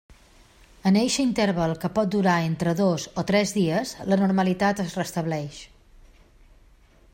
En 0.89 0.93
eixe 1.01 1.25
interval 1.25 1.73
que 1.83 1.91
pot 1.97 2.09
durar 2.15 2.37
entre 2.47 2.73
dos 2.79 3.05
o 3.23 3.25
tres 3.33 3.55
dies 3.59 3.93
la 4.13 4.19
normalitat 4.25 4.85
es 4.87 4.99
restableix. 5.03 5.63